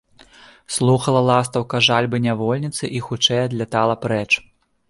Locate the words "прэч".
4.09-4.29